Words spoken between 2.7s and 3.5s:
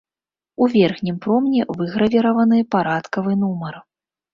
парадкавы